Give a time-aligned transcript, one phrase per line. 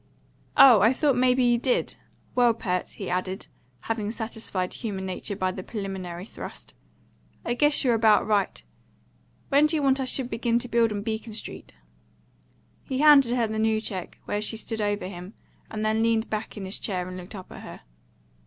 [0.57, 1.95] "Oh, I thought may be you did.
[2.33, 3.45] Well, Pert," he added,
[3.81, 6.73] having satisfied human nature by the preliminary thrust,
[7.45, 8.63] "I guess you're about right.
[9.49, 11.75] When do you want I should begin to build on Beacon Street?"
[12.81, 15.35] He handed her the new cheque, where she stood over him,
[15.69, 17.81] and then leaned back in his chair and looked up at her.